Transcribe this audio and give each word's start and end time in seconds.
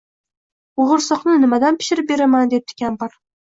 Bo’g’irsoqni 0.81 1.35
nimadan 1.43 1.79
pishirib 1.83 2.11
beraman?— 2.17 2.51
debdi 2.57 2.81
kampir 2.83 3.17